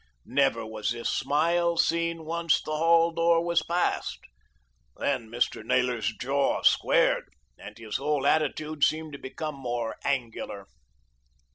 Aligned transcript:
Never 0.25 0.65
was 0.65 0.89
this 0.89 1.11
smile 1.11 1.77
seen 1.77 2.25
once 2.25 2.59
the 2.59 2.75
hall 2.75 3.11
door 3.11 3.45
was 3.45 3.61
passed. 3.61 4.17
Then 4.97 5.29
Mr. 5.29 5.63
Naylor's 5.63 6.07
jaw 6.19 6.63
squared, 6.63 7.29
and 7.59 7.77
his 7.77 7.97
whole 7.97 8.25
attitude 8.25 8.83
seemed 8.83 9.13
to 9.13 9.19
become 9.19 9.53
more 9.53 9.97
angular. 10.03 10.65